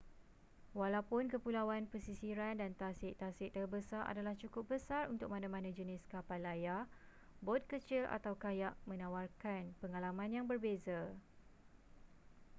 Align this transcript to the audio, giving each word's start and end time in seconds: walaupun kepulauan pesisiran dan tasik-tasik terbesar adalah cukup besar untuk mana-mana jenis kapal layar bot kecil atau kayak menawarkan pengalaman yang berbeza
walaupun 0.81 1.23
kepulauan 1.33 1.83
pesisiran 1.93 2.55
dan 2.61 2.71
tasik-tasik 2.81 3.49
terbesar 3.57 4.01
adalah 4.11 4.33
cukup 4.43 4.63
besar 4.73 5.03
untuk 5.13 5.27
mana-mana 5.33 5.69
jenis 5.79 6.01
kapal 6.13 6.39
layar 6.47 6.81
bot 7.45 7.61
kecil 7.71 8.03
atau 8.17 8.33
kayak 8.43 8.73
menawarkan 8.89 9.63
pengalaman 9.81 10.29
yang 10.41 10.45
berbeza 10.51 10.99